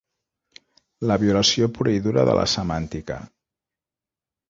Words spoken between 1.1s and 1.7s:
La violació